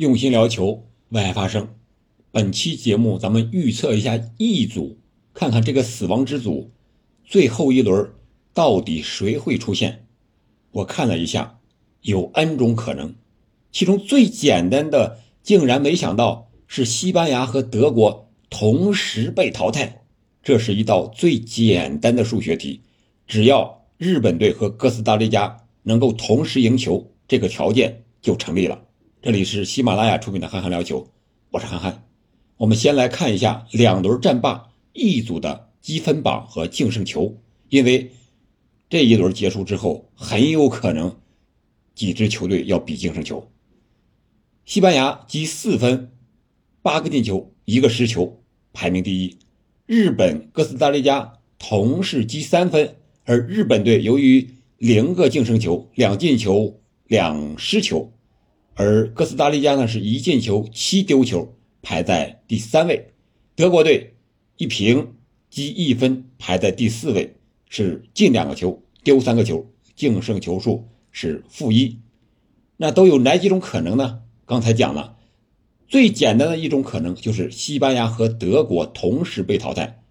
[0.00, 1.74] 用心聊球，为爱发声。
[2.30, 4.96] 本期节目，咱们预测一下 E 组，
[5.34, 6.70] 看看这个死亡之组
[7.22, 8.10] 最后一轮
[8.54, 10.06] 到底谁会出现。
[10.70, 11.58] 我看了一下，
[12.00, 13.14] 有 N 种可能，
[13.72, 20.00] 其中最简单的，竟然没想到是西班牙和德国同时被淘汰。
[20.42, 22.80] 这是一道最简单的数学题，
[23.26, 28.80] 只要日本队和哥斯达黎加能够同时赢球，这个条件就成立了。
[29.22, 31.02] 这里是喜马拉雅出品的《憨憨聊球》，
[31.50, 32.04] 我是憨憨。
[32.56, 37.36] 我们先来看一下两轮战罢 E 组的积分榜和净胜球，
[37.68, 38.12] 因为
[38.88, 41.14] 这一轮结束之后，很有可能
[41.94, 43.46] 几支球队要比净胜球。
[44.64, 46.10] 西班牙积四分，
[46.80, 48.40] 八个进球，一个失球，
[48.72, 49.36] 排名第一。
[49.84, 58.10] 日本、哥斯达黎加同是积三分，而日本队由于零个净胜球，两进球，两失球。
[58.80, 62.96] 而哥斯达黎加呢是一进球七丢球，排在第三位；
[63.54, 64.14] 德国队
[64.56, 65.16] 一平
[65.50, 67.36] 积一分，排在第四位，
[67.68, 71.98] 是进两个球丢三个球，净胜球数是负一。
[72.78, 74.22] 那都有哪几种可能呢？
[74.46, 75.18] 刚才讲了，
[75.86, 80.02] 最简单的一种可能就是西班牙和德国同时被淘汰，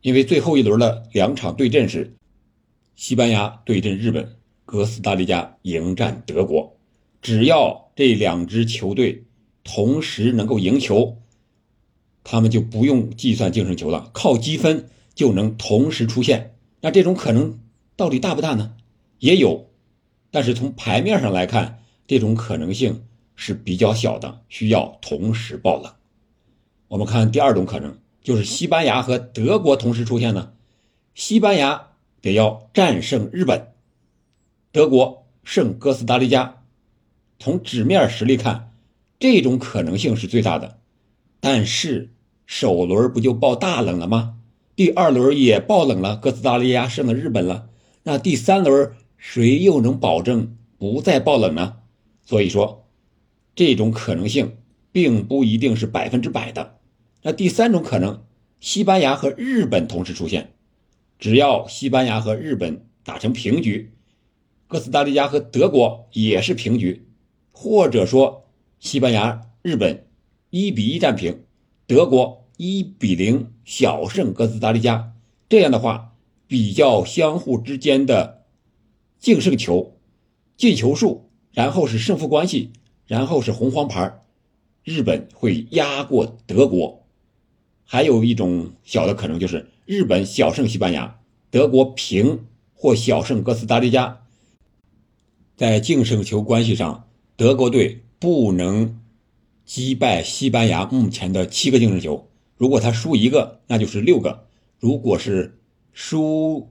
[0.00, 2.16] 因为最后一轮的两场对阵是
[2.96, 6.77] 西班牙对阵日本，哥斯达黎加迎战德国。
[7.20, 9.24] 只要这两支球队
[9.64, 11.18] 同时能够赢球，
[12.24, 16.54] 他们就不用计算净胜球了，靠积分就能同时出现。
[16.80, 17.58] 那这种可能
[17.96, 18.76] 到底大不大呢？
[19.18, 19.68] 也有，
[20.30, 25.92] 但是从牌面上来看，这种可能性是比较小的，需要同时爆冷。
[26.86, 30.52] 我们看第二种可能，就是西班牙和德国同时出现呢。
[31.14, 31.88] 西班牙
[32.22, 33.72] 得要战胜日本，
[34.70, 36.57] 德国胜哥斯达黎加。
[37.40, 38.72] 从纸面实力看，
[39.20, 40.78] 这种可能性是最大的，
[41.40, 42.10] 但是
[42.46, 44.38] 首轮不就爆大冷了吗？
[44.74, 47.68] 第二轮也爆冷了，哥斯达黎加胜了日本了，
[48.02, 51.76] 那第三轮谁又能保证不再爆冷呢？
[52.24, 52.88] 所以说，
[53.54, 54.56] 这种可能性
[54.90, 56.78] 并不一定是百分之百的。
[57.22, 58.24] 那第三种可能，
[58.60, 60.52] 西班牙和日本同时出现，
[61.18, 63.92] 只要西班牙和日本打成平局，
[64.66, 67.04] 哥斯达黎加和德国也是平局。
[67.60, 68.44] 或者说，
[68.78, 70.06] 西班牙、日本
[70.50, 71.42] 一比一战平，
[71.88, 75.12] 德国一比零小胜哥斯达黎加，
[75.48, 76.14] 这样的话，
[76.46, 78.44] 比较相互之间的
[79.18, 79.96] 净胜球、
[80.56, 82.70] 进球数，然后是胜负关系，
[83.08, 84.22] 然后是红黄牌，
[84.84, 87.04] 日本会压过德国。
[87.84, 91.18] 还有一种小的可能就是日本小胜西班牙，
[91.50, 94.20] 德国平或小胜哥斯达黎加，
[95.56, 97.07] 在净胜球关系上。
[97.38, 98.98] 德国队不能
[99.64, 104.40] 击败西班牙目前的七个净胜球，如果他输一个，那就是六个；
[104.80, 105.56] 如果是
[105.92, 106.68] 输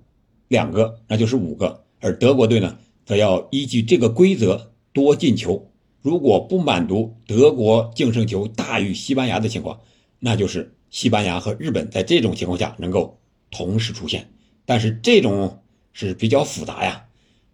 [0.49, 1.85] 两个，那就是五个。
[2.01, 5.71] 而德国队呢，则要依据这个规则多进球。
[6.01, 9.79] 如果不满足德国净胜球大于西班牙的情况，
[10.19, 13.17] 那就是西班牙和日本在这种情况下能够
[13.51, 14.29] 同时出现。
[14.65, 15.61] 但是这种
[15.93, 17.05] 是比较复杂呀，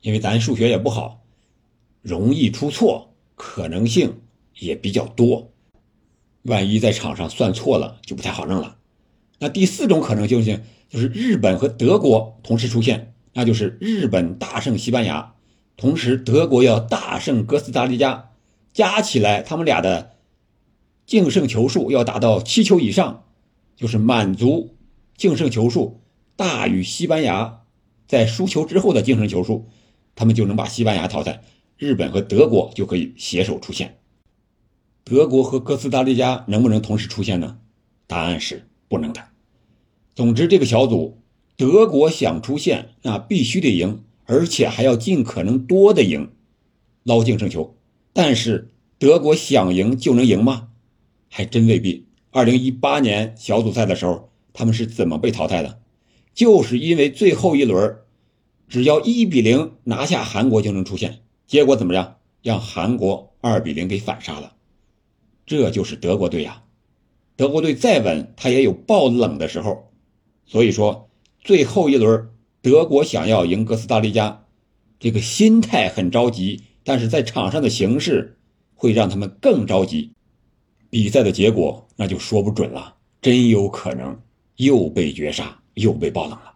[0.02, 1.23] 因为咱数学也不好。
[2.04, 4.22] 容易出错，可能性
[4.60, 5.52] 也比较多。
[6.44, 8.76] 万一在场上算错了，就不太好弄了。
[9.40, 15.34] 那第四种可能性性就是日本和德国同时出现，那就是日本大胜西班牙，
[15.78, 18.32] 同时德国要大胜哥斯达黎加，
[18.74, 20.18] 加起来他们俩的
[21.06, 23.24] 净胜球数要达到七球以上，
[23.78, 24.76] 就是满足
[25.16, 26.02] 净胜球数
[26.36, 27.62] 大于西班牙
[28.06, 29.70] 在输球之后的净胜球数，
[30.16, 31.42] 他们就能把西班牙淘汰。
[31.84, 33.98] 日本和德国就可以携手出现，
[35.04, 37.58] 德国和哥斯达黎加能不能同时出现呢？
[38.08, 39.22] 答案是不能的。
[40.16, 41.18] 总之，这个小组
[41.58, 46.32] 德国想出现，那必须得赢，而且还要尽可能多的赢，
[47.04, 47.76] 捞净胜球。
[48.14, 50.70] 但是德国想赢就能赢吗？
[51.28, 52.08] 还真未必。
[52.32, 55.82] 二零一八年小组赛的时候，他们是怎么被淘汰的？
[56.34, 57.98] 就是因为最后一轮，
[58.70, 61.20] 只要一比零拿下韩国就能出现。
[61.54, 62.16] 结果怎么样？
[62.42, 64.54] 让韩国二比零给反杀了，
[65.46, 66.64] 这就是德国队呀。
[67.36, 69.92] 德国队再稳，他也有爆冷的时候。
[70.48, 71.12] 所以说，
[71.42, 72.32] 最后一轮
[72.64, 74.46] 德国想要赢哥斯达黎加，
[75.00, 78.40] 这个心态很着急，但是在场上的形势
[78.74, 80.12] 会让他们更着急。
[80.90, 84.20] 比赛的结果那就说不准了，真有可能
[84.56, 86.56] 又被绝杀，又被爆冷了。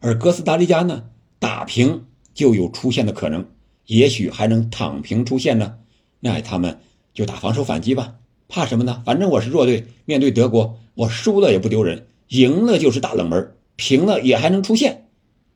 [0.00, 1.04] 而哥斯达黎加呢，
[1.38, 2.04] 打平
[2.34, 3.46] 就有出现的可能。
[3.86, 5.78] 也许还能躺平出现呢，
[6.20, 6.80] 那他们
[7.12, 8.16] 就打防守反击吧，
[8.48, 9.02] 怕什么呢？
[9.04, 15.08] 反正我是弱队，面对德国，我输了也不丢人，赢了就是大冷门，平了也还能出线，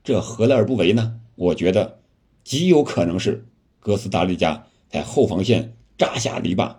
[0.05, 1.21] 这何乐而不为呢？
[1.37, 2.01] 我觉得
[2.45, 3.47] 极有可能是
[3.81, 6.77] 哥斯达黎加在后防线扎下篱笆，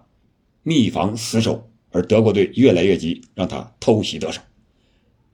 [0.63, 4.42] 密防死守，而德国队越来越急，让他偷袭得手。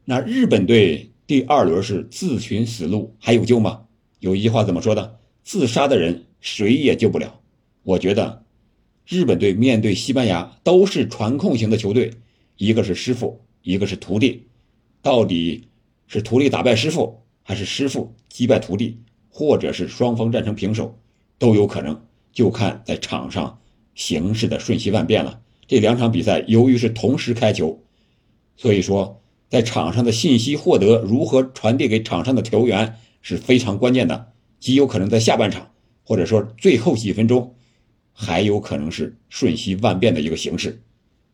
[0.05, 3.81] 那日本队第二轮是自寻死路，还有救吗？
[4.19, 5.17] 有一句话怎么说的？
[5.45, 7.39] 自杀的人谁也救不了。
[7.83, 8.43] 我觉得
[9.07, 12.11] 日本队面对西班牙都是传控型的球队，
[12.57, 14.47] 一个是师傅，一个是徒弟，
[15.01, 15.69] 到底
[16.07, 18.97] 是徒弟打败师傅，还是师傅击败徒弟，
[19.29, 20.99] 或者是双方战成平手，
[21.37, 22.01] 都有可能，
[22.33, 23.59] 就看在场上
[23.93, 25.39] 形势的瞬息万变了。
[25.67, 27.81] 这两场比赛由于是同时开球，
[28.57, 29.21] 所以说。
[29.47, 34.33] 在场上的信息获得如何传递给场上的球员是非常关键的，
[34.65, 35.69] 极有可能在下半场
[36.03, 37.53] 或者说最后几分钟，
[38.11, 40.81] 还有可能是瞬息万变的一个形式。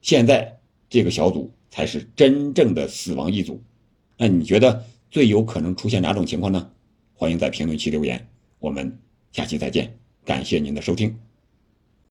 [0.01, 3.63] 现在这个小组才是真正的死亡一组，
[4.18, 6.72] 那你觉得最有可能出现哪种情况呢？
[7.13, 8.28] 欢迎在评论区留言，
[8.60, 9.00] 我们
[9.31, 11.31] 下期再见，感谢您的收听。